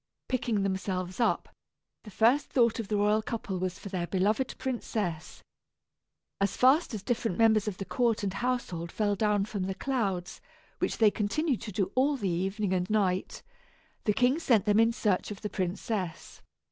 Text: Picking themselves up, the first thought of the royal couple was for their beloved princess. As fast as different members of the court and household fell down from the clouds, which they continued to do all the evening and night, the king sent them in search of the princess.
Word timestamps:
Picking 0.27 0.63
themselves 0.63 1.19
up, 1.19 1.47
the 2.05 2.09
first 2.09 2.47
thought 2.49 2.79
of 2.79 2.87
the 2.87 2.97
royal 2.97 3.21
couple 3.21 3.59
was 3.59 3.77
for 3.77 3.89
their 3.89 4.07
beloved 4.07 4.55
princess. 4.57 5.43
As 6.39 6.57
fast 6.57 6.95
as 6.95 7.03
different 7.03 7.37
members 7.37 7.67
of 7.67 7.77
the 7.77 7.85
court 7.85 8.23
and 8.23 8.33
household 8.33 8.91
fell 8.91 9.13
down 9.15 9.45
from 9.45 9.65
the 9.65 9.75
clouds, 9.75 10.41
which 10.79 10.97
they 10.97 11.11
continued 11.11 11.61
to 11.61 11.71
do 11.71 11.91
all 11.93 12.17
the 12.17 12.29
evening 12.29 12.73
and 12.73 12.89
night, 12.89 13.43
the 14.05 14.13
king 14.13 14.39
sent 14.39 14.65
them 14.65 14.79
in 14.79 14.91
search 14.91 15.29
of 15.29 15.41
the 15.41 15.51
princess. 15.51 16.41